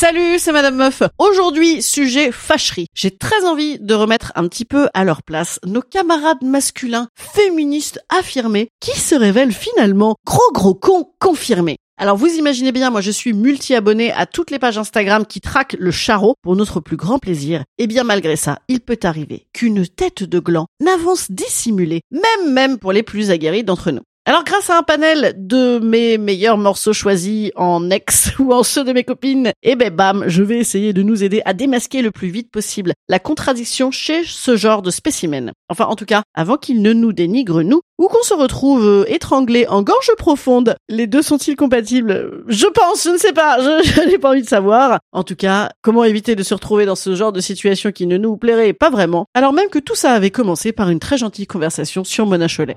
[0.00, 1.02] Salut, c'est Madame Meuf.
[1.18, 2.86] Aujourd'hui, sujet fâcherie.
[2.94, 8.00] J'ai très envie de remettre un petit peu à leur place nos camarades masculins féministes
[8.08, 11.76] affirmés qui se révèlent finalement gros gros cons confirmés.
[11.98, 15.76] Alors vous imaginez bien, moi je suis multi-abonné à toutes les pages Instagram qui traquent
[15.78, 17.64] le charreau pour notre plus grand plaisir.
[17.76, 22.78] Et bien malgré ça, il peut arriver qu'une tête de gland n'avance dissimulée, même même
[22.78, 24.00] pour les plus aguerris d'entre nous.
[24.30, 28.84] Alors grâce à un panel de mes meilleurs morceaux choisis en ex ou en ceux
[28.84, 32.12] de mes copines, eh ben bam, je vais essayer de nous aider à démasquer le
[32.12, 35.50] plus vite possible la contradiction chez ce genre de spécimen.
[35.68, 39.04] Enfin en tout cas, avant qu'il ne nous dénigre nous, ou qu'on se retrouve euh,
[39.08, 40.76] étranglé en gorge profonde.
[40.88, 42.44] Les deux sont-ils compatibles?
[42.46, 45.00] Je pense, je ne sais pas, je, n'ai pas envie de savoir.
[45.10, 48.16] En tout cas, comment éviter de se retrouver dans ce genre de situation qui ne
[48.16, 51.48] nous plairait pas vraiment, alors même que tout ça avait commencé par une très gentille
[51.48, 52.76] conversation sur Mona Cholet.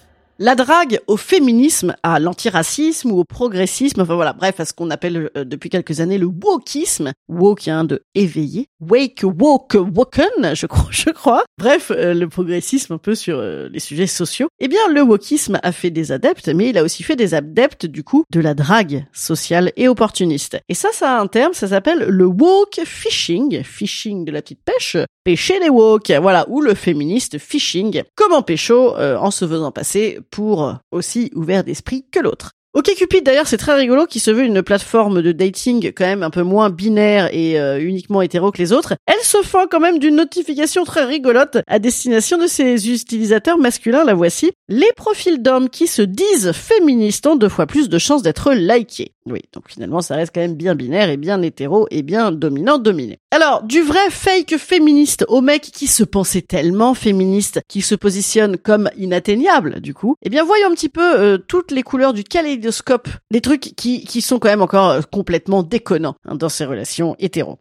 [0.43, 4.89] La drague au féminisme, à l'antiracisme ou au progressisme, enfin voilà, bref, à ce qu'on
[4.89, 7.11] appelle euh, depuis quelques années le wokisme.
[7.29, 8.65] Woke, hein, de éveiller.
[8.79, 11.43] Wake, woke, woken, je crois, je crois.
[11.59, 14.47] Bref, euh, le progressisme un peu sur euh, les sujets sociaux.
[14.59, 17.85] Eh bien, le wokisme a fait des adeptes, mais il a aussi fait des adeptes,
[17.85, 20.57] du coup, de la drague sociale et opportuniste.
[20.69, 24.63] Et ça, ça a un terme, ça s'appelle le woke fishing, fishing de la petite
[24.65, 28.01] pêche, pêcher les woke, voilà, ou le féministe fishing.
[28.15, 32.53] Comment pécho en se faisant passer pour aussi ouvert d'esprit que l'autre.
[32.73, 36.23] Ok Cupid d'ailleurs c'est très rigolo qui se veut une plateforme de dating quand même
[36.23, 38.93] un peu moins binaire et euh, uniquement hétéro que les autres.
[39.07, 44.05] Elle se fend quand même d'une notification très rigolote à destination de ses utilisateurs masculins,
[44.05, 44.51] la voici.
[44.69, 49.11] Les profils d'hommes qui se disent féministes ont deux fois plus de chances d'être likés.
[49.25, 53.19] Oui, donc finalement ça reste quand même bien binaire et bien hétéro et bien dominant-dominé.
[53.31, 58.57] Alors, du vrai fake féministe au mec qui se pensait tellement féministe qu'il se positionne
[58.57, 62.23] comme inatteignable, du coup, eh bien voyons un petit peu euh, toutes les couleurs du
[62.61, 66.65] kaléidoscope, des trucs qui, qui sont quand même encore euh, complètement déconnants hein, dans ces
[66.65, 67.59] relations hétéro.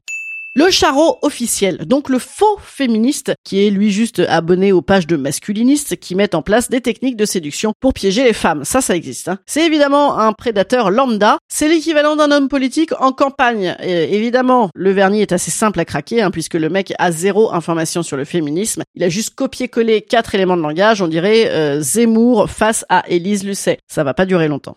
[0.56, 5.16] Le charreau officiel, donc le faux féministe, qui est lui juste abonné aux pages de
[5.16, 8.64] masculinistes qui mettent en place des techniques de séduction pour piéger les femmes.
[8.64, 9.28] Ça, ça existe.
[9.28, 9.38] Hein.
[9.46, 11.38] C'est évidemment un prédateur lambda.
[11.46, 13.76] C'est l'équivalent d'un homme politique en campagne.
[13.80, 18.02] évidemment, le vernis est assez simple à craquer, hein, puisque le mec a zéro information
[18.02, 18.82] sur le féminisme.
[18.96, 21.00] Il a juste copié-collé quatre éléments de langage.
[21.00, 23.78] On dirait euh, Zemmour face à Élise Lucet.
[23.86, 24.76] Ça va pas durer longtemps.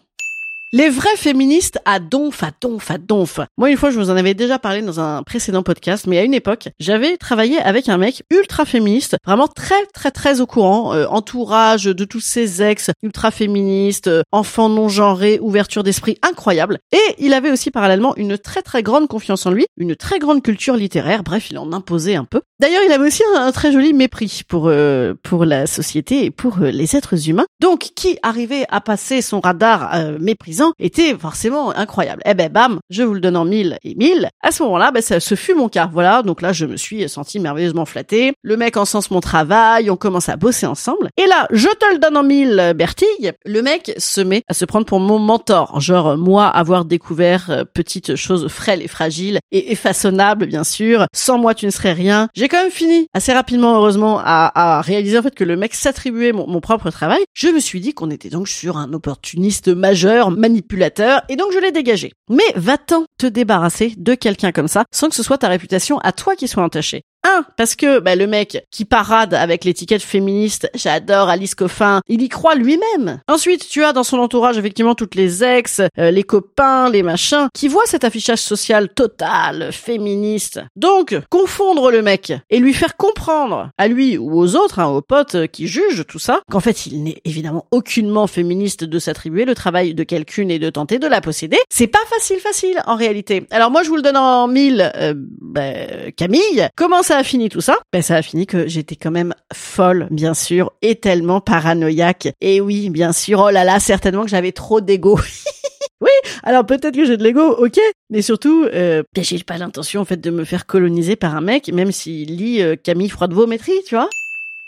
[0.75, 3.39] Les vrais féministes à donf, à donf, à donf.
[3.59, 6.23] Moi, une fois, je vous en avais déjà parlé dans un précédent podcast, mais à
[6.23, 10.95] une époque, j'avais travaillé avec un mec ultra féministe, vraiment très, très, très au courant,
[10.95, 16.79] euh, entourage de tous ses ex, ultra féministes, euh, enfants non genrés, ouverture d'esprit incroyable.
[16.91, 20.41] Et il avait aussi parallèlement une très, très grande confiance en lui, une très grande
[20.41, 22.41] culture littéraire, bref, il en imposait un peu.
[22.63, 26.59] D'ailleurs, il avait aussi un, très joli mépris pour, euh, pour la société et pour
[26.59, 27.45] les êtres humains.
[27.59, 32.21] Donc, qui arrivait à passer son radar méprisant était forcément incroyable.
[32.25, 34.29] Eh ben bam, je vous le donne en mille et mille.
[34.41, 35.89] À ce moment-là, ben ça, ce fut mon cas.
[35.91, 38.31] Voilà, donc là je me suis senti merveilleusement flatté.
[38.43, 41.09] Le mec en sens mon travail, on commence à bosser ensemble.
[41.17, 43.33] Et là, je te le donne en mille, Bertille.
[43.45, 47.63] Le mec se met à se prendre pour mon mentor, genre moi avoir découvert euh,
[47.65, 51.07] petites choses frêles et fragiles et effaçonnables bien sûr.
[51.13, 52.29] Sans moi tu ne serais rien.
[52.53, 56.47] Quand même fini assez rapidement heureusement à, réaliser en fait que le mec s'attribuait mon,
[56.47, 57.23] mon propre travail.
[57.33, 61.59] Je me suis dit qu'on était donc sur un opportuniste majeur, manipulateur, et donc je
[61.59, 62.11] l'ai dégagé.
[62.29, 66.11] Mais va-t'en te débarrasser de quelqu'un comme ça, sans que ce soit ta réputation à
[66.11, 67.01] toi qui soit entachée.
[67.23, 72.21] Un, parce que bah, le mec qui parade avec l'étiquette féministe, j'adore Alice Coffin, il
[72.21, 73.21] y croit lui-même.
[73.27, 77.47] Ensuite, tu as dans son entourage effectivement toutes les ex, euh, les copains, les machins,
[77.53, 80.61] qui voient cet affichage social total, féministe.
[80.75, 85.01] Donc, confondre le mec et lui faire comprendre, à lui ou aux autres, hein, aux
[85.01, 89.55] potes qui jugent tout ça, qu'en fait il n'est évidemment aucunement féministe de s'attribuer le
[89.55, 93.45] travail de quelqu'une et de tenter de la posséder, c'est pas facile facile en réalité.
[93.51, 97.49] Alors moi je vous le donne en mille, euh, bah, Camille, comment ça a fini
[97.49, 101.41] tout ça Ben ça a fini que j'étais quand même folle, bien sûr, et tellement
[101.41, 102.29] paranoïaque.
[102.41, 105.19] Et oui, bien sûr, oh là là, certainement que j'avais trop d'ego.
[106.01, 106.09] oui,
[106.43, 107.79] alors peut-être que j'ai de l'ego, ok,
[108.09, 111.41] mais surtout, euh, ben, j'ai pas l'intention en fait de me faire coloniser par un
[111.41, 114.09] mec, même s'il lit euh, Camille Froidevaux maîtrise, tu vois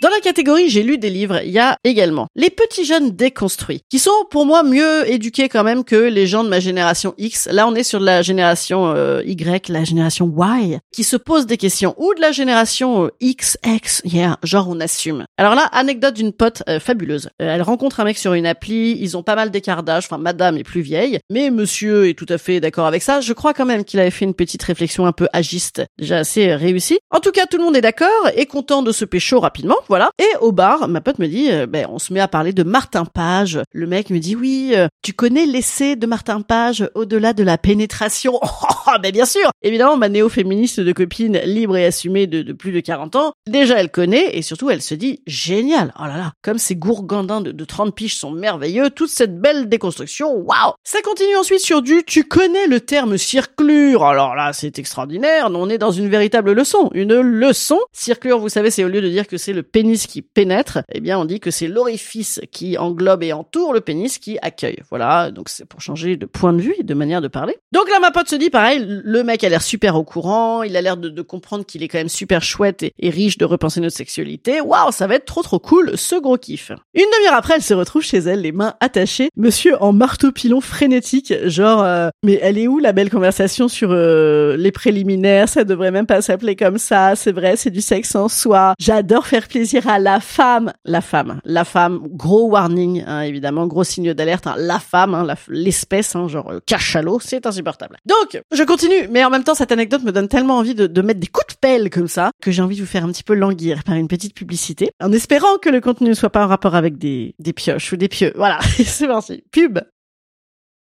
[0.01, 3.81] Dans la catégorie j'ai lu des livres, il y a également les petits jeunes déconstruits,
[3.89, 7.47] qui sont pour moi mieux éduqués quand même que les gens de ma génération X.
[7.49, 11.55] Là, on est sur la génération euh, Y, la génération Y, qui se pose des
[11.55, 15.25] questions, ou de la génération euh, X, X, yeah, genre on assume.
[15.37, 17.29] Alors là, anecdote d'une pote euh, fabuleuse.
[17.39, 20.57] elle rencontre un mec sur une appli, ils ont pas mal d'écart d'âge, enfin madame
[20.57, 23.21] est plus vieille, mais monsieur est tout à fait d'accord avec ça.
[23.21, 26.53] Je crois quand même qu'il avait fait une petite réflexion un peu agiste, déjà assez
[26.53, 26.99] réussie.
[27.11, 30.09] En tout cas, tout le monde est d'accord et content de se pécho rapidement, voilà.
[30.19, 33.05] Et au bar, ma pote me dit, ben on se met à parler de Martin
[33.05, 33.59] Page.
[33.71, 38.39] Le mec me dit oui, tu connais l'essai de Martin Page au-delà de la pénétration?
[38.87, 42.79] Oh, ben bien sûr Évidemment, ma néo-féministe de copine libre et assumée de, plus de
[42.79, 46.59] 40 ans, déjà elle connaît et surtout elle se dit génial Oh là là, comme
[46.59, 51.35] ces gourgandins de, de 30 piges sont merveilleux, toute cette belle déconstruction, waouh Ça continue
[51.35, 55.91] ensuite sur du tu connais le terme circlure Alors là, c'est extraordinaire, on est dans
[55.91, 57.79] une véritable leçon, une leçon.
[57.91, 61.01] Circlure, vous savez, c'est au lieu de dire que c'est le pénis qui pénètre, eh
[61.01, 64.77] bien on dit que c'est l'orifice qui englobe et entoure le pénis qui accueille.
[64.89, 67.57] Voilà, donc c'est pour changer de point de vue et de manière de parler.
[67.73, 70.77] Donc là, ma pote se dit pareil, le mec a l'air super au courant, il
[70.77, 73.97] a l'air de, comprendre qu'il est quand même super chouette et, riche de repenser notre
[73.97, 74.61] sexualité.
[74.61, 76.71] Waouh, ça va être trop trop cool, ce gros kiff.
[76.93, 81.33] Une demi-heure après, elle se retrouve chez elle, les mains attachées, monsieur en marteau-pilon frénétique,
[81.47, 85.49] genre, euh, mais elle est où la belle conversation sur euh, les préliminaires?
[85.49, 88.73] Ça devrait même pas s'appeler comme ça, c'est vrai, c'est du sexe en soi.
[88.79, 90.73] J'adore faire plaisir à la femme.
[90.85, 95.35] La femme, la femme, gros warning, hein, évidemment, gros signe d'alerte, hein, la femme, hein,
[95.49, 97.97] l'espèce, genre euh, cachalot, c'est insupportable.
[98.05, 101.19] Donc, je continue, mais en même temps, cette anecdote me donne tellement envie de, mettre
[101.19, 103.33] des coups de pelle comme ça, que j'ai envie de vous faire un petit peu
[103.33, 106.75] languir par une petite publicité, en espérant que le contenu ne soit pas en rapport
[106.75, 108.33] avec des, des pioches ou des pieux.
[108.35, 109.43] Voilà, c'est parti.
[109.51, 109.79] Pub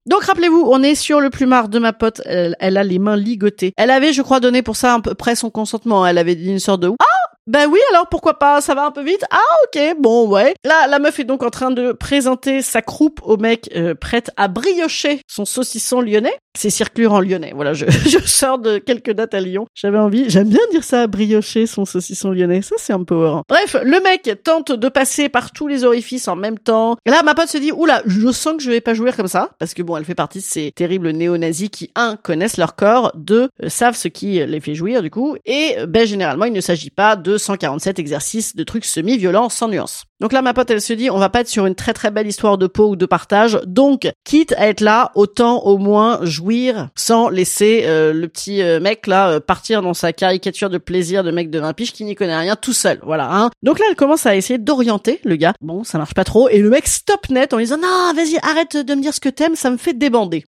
[0.05, 3.17] donc rappelez-vous, on est sur le plumard de ma pote, elle, elle, a les mains
[3.17, 3.73] ligotées.
[3.77, 6.05] Elle avait, je crois, donné pour ça à peu près son consentement.
[6.05, 8.93] Elle avait dit une sorte de ah ben oui, alors pourquoi pas, ça va un
[8.93, 9.25] peu vite.
[9.31, 10.55] Ah ok, bon ouais.
[10.65, 14.31] Là, la meuf est donc en train de présenter sa croupe au mec euh, prête
[14.37, 16.39] à briocher son saucisson lyonnais.
[16.57, 17.53] C'est circulaire en lyonnais.
[17.55, 17.87] Voilà, je,
[18.25, 19.67] sors de quelques dates à Lyon.
[19.75, 22.63] J'avais envie, j'aime bien dire ça, briocher son saucisson lyonnais.
[22.63, 23.43] Ça, c'est un peu horreur.
[23.49, 26.97] Bref, le mec tente de passer par tous les orifices en même temps.
[27.07, 29.51] là, ma pote se dit, oula, je sens que je vais pas jouir comme ça.
[29.59, 33.13] Parce que bon, elle fait partie de ces terribles néo-nazis qui, un, connaissent leur corps,
[33.15, 35.37] deux, euh, savent ce qui les fait jouir du coup.
[35.45, 40.05] Et ben, généralement, il ne s'agit pas de 147 exercices de trucs semi-violents sans nuance.
[40.23, 42.13] Donc là, ma pote, elle se dit, on va pas être sur une très très
[42.13, 43.59] belle histoire de peau ou de partage.
[43.67, 48.79] Donc, quitte à être là, autant au moins jouir sans laisser euh, le petit euh,
[48.79, 52.05] mec là euh, partir dans sa caricature de plaisir de mec de 20 piges qui
[52.05, 53.01] n'y connaît rien tout seul.
[53.03, 53.29] Voilà.
[53.33, 53.51] Hein.
[53.65, 55.55] Donc là, elle commence à essayer d'orienter le gars.
[55.61, 56.49] Bon, ça marche pas trop.
[56.49, 59.19] Et le mec stop net en lui disant, non, vas-y, arrête de me dire ce
[59.19, 60.45] que t'aimes, ça me fait débander.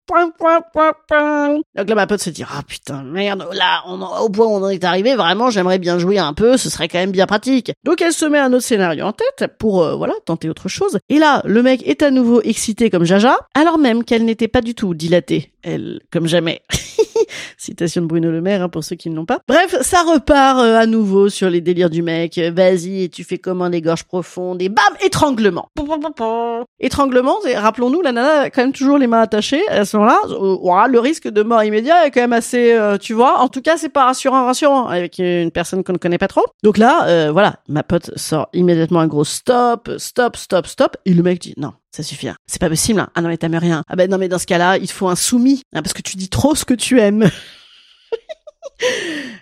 [1.77, 3.83] Donc là, ma pote se dit, ah putain, merde, là,
[4.21, 6.89] au point où on en est arrivé, vraiment, j'aimerais bien jouer un peu, ce serait
[6.89, 7.71] quand même bien pratique.
[7.85, 10.97] Donc elle se met un autre scénario en tête pour euh, voilà tenter autre chose.
[11.09, 14.61] Et là, le mec est à nouveau excité comme Jaja, alors même qu'elle n'était pas
[14.61, 16.63] du tout dilatée, elle comme jamais.
[17.57, 19.39] Citation de Bruno Le Maire, hein, pour ceux qui ne l'ont pas.
[19.47, 22.37] Bref, ça repart euh, à nouveau sur les délires du mec.
[22.37, 25.69] Vas-y, tu fais comment des gorges profondes et bam, étranglement.
[26.79, 29.67] Étranglement, rappelons-nous, la nana a quand même toujours les mains attachées.
[29.69, 33.13] À ce moment-là, euh, le risque de mort immédiat est quand même assez, euh, tu
[33.13, 33.39] vois.
[33.39, 36.45] En tout cas, c'est pas rassurant, rassurant avec une personne qu'on ne connaît pas trop.
[36.63, 41.23] Donc là, voilà, ma pote sort immédiatement un gros stop, stop, stop, stop, et le
[41.23, 42.29] mec dit non, ça suffit.
[42.29, 42.35] Hein.
[42.47, 42.99] C'est pas possible.
[42.99, 43.09] Hein.
[43.15, 43.83] Ah non mais t'aimes rien.
[43.87, 46.17] Ah ben non mais dans ce cas-là, il faut un soumis hein, parce que tu
[46.17, 47.29] dis trop ce que tu aimes.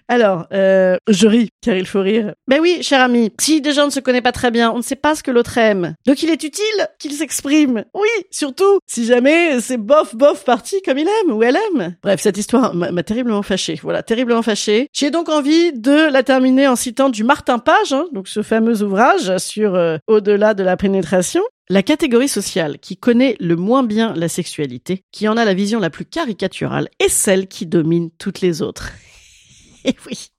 [0.08, 2.34] Alors, euh, je ris, car il faut rire.
[2.48, 4.82] Ben oui, cher ami, si déjà on ne se connaît pas très bien, on ne
[4.82, 5.96] sait pas ce que l'autre aime.
[6.06, 7.86] Donc il est utile qu'il s'exprime.
[7.94, 11.96] Oui, surtout, si jamais c'est bof bof parti comme il aime ou elle aime.
[12.02, 13.80] Bref, cette histoire m'a terriblement fâché.
[13.82, 14.88] Voilà, terriblement fâché.
[14.94, 18.82] J'ai donc envie de la terminer en citant du Martin Page, hein, donc ce fameux
[18.82, 24.14] ouvrage sur euh, Au-delà de la pénétration, la catégorie sociale qui connaît le moins bien
[24.16, 28.42] la sexualité, qui en a la vision la plus caricaturale, est celle qui domine toutes
[28.42, 28.92] les autres.
[29.86, 30.32] Et oui.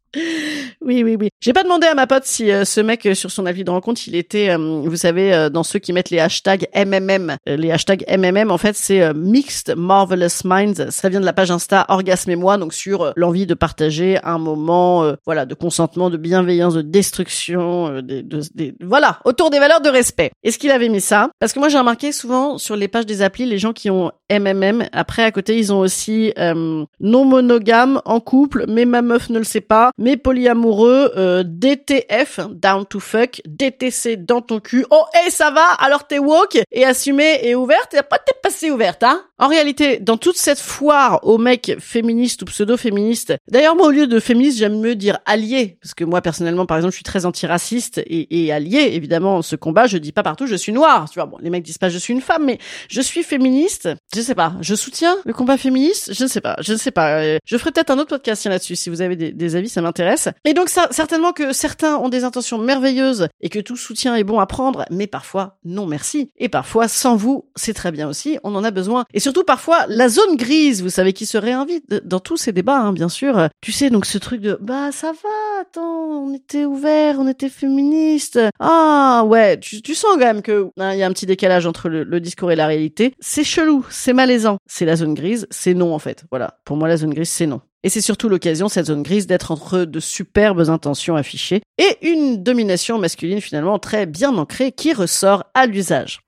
[0.83, 1.29] Oui, oui, oui.
[1.41, 3.71] J'ai pas demandé à ma pote si euh, ce mec euh, sur son avis de
[3.71, 7.37] rencontre, il était, euh, vous savez, dans ceux qui mettent les hashtags MMM.
[7.47, 10.91] les hashtags MMM, en fait, c'est Mixed Marvelous Minds.
[10.91, 14.39] Ça vient de la page Insta Orgasme et moi, donc sur l'envie de partager un
[14.39, 19.89] moment, voilà, de consentement, de bienveillance, de destruction, de, de, voilà, autour des valeurs de
[19.89, 20.31] respect.
[20.43, 23.23] Est-ce qu'il avait mis ça Parce que moi, j'ai remarqué souvent sur les pages des
[23.23, 28.21] applis, les gens qui ont MMM, après à côté, ils ont aussi non monogame en
[28.21, 33.41] couple, mais ma meuf ne le sait pas mais polyamoureux, euh, DTF, down to fuck,
[33.47, 34.85] DTC dans ton cul.
[34.91, 35.65] Oh, hey, ça va?
[35.79, 37.95] Alors t'es woke et assumé et ouverte?
[37.95, 39.23] Et pas t'es passée ouverte, hein?
[39.41, 44.07] En réalité, dans toute cette foire aux mecs féministes ou pseudo-féministes, d'ailleurs moi au lieu
[44.07, 47.25] de féministe, j'aime mieux dire allié, parce que moi personnellement, par exemple, je suis très
[47.25, 51.19] antiraciste et, et allié, évidemment, ce combat, je dis pas partout je suis noire, tu
[51.19, 51.25] vois.
[51.25, 52.59] Bon, les mecs disent pas je suis une femme, mais
[52.91, 53.89] je suis féministe.
[54.15, 56.13] Je sais pas, je soutiens le combat féministe.
[56.13, 57.23] Je ne sais pas, je ne sais pas.
[57.23, 60.29] Euh, je ferai peut-être un autre podcast là-dessus si vous avez des, avis, ça m'intéresse.
[60.45, 64.39] Et donc certainement que certains ont des intentions merveilleuses et que tout soutien est bon
[64.39, 66.31] à prendre, mais parfois non merci.
[66.37, 68.39] Et parfois sans vous, c'est très bien aussi.
[68.45, 69.07] On en a besoin.
[69.31, 72.93] Surtout parfois la zone grise, vous savez qui se réinvite dans tous ces débats, hein,
[72.93, 73.49] bien sûr.
[73.61, 77.49] Tu sais donc ce truc de bah ça va, attends, on était ouvert, on était
[77.49, 78.41] féministe.
[78.59, 82.03] Ah ouais, tu, sens quand même que hein, y a un petit décalage entre le,
[82.03, 83.15] le discours et la réalité.
[83.21, 84.59] C'est chelou, c'est malaisant.
[84.67, 86.25] C'est la zone grise, c'est non en fait.
[86.33, 87.61] Voilà, pour moi la zone grise c'est non.
[87.85, 92.43] Et c'est surtout l'occasion, cette zone grise, d'être entre de superbes intentions affichées et une
[92.43, 96.21] domination masculine finalement très bien ancrée qui ressort à l'usage.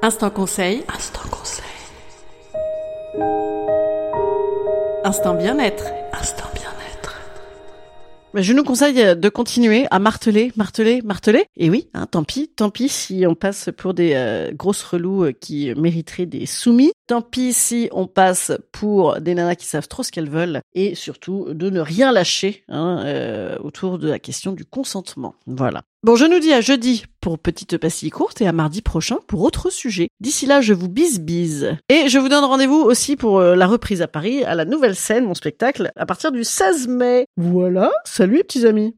[0.00, 0.84] Instant conseil.
[0.94, 1.64] Instant conseil.
[5.02, 5.86] Instant bien-être.
[6.12, 7.20] Instant bien-être.
[8.32, 11.46] Je nous conseille de continuer à marteler, marteler, marteler.
[11.56, 15.24] Et oui, hein, tant pis, tant pis si on passe pour des euh, grosses relous
[15.24, 16.92] euh, qui mériteraient des soumis.
[17.08, 20.60] Tant pis si on passe pour des nanas qui savent trop ce qu'elles veulent.
[20.74, 25.34] Et surtout de ne rien lâcher hein, euh, autour de la question du consentement.
[25.48, 25.82] Voilà.
[26.04, 29.42] Bon, je nous dis à jeudi pour petite pastille courte et à mardi prochain pour
[29.42, 30.10] autre sujet.
[30.20, 31.76] D'ici là, je vous bise bise.
[31.88, 34.94] Et je vous donne rendez-vous aussi pour euh, la reprise à Paris, à la nouvelle
[34.94, 37.26] scène, mon spectacle, à partir du 16 mai.
[37.36, 38.94] Voilà, salut petits amis.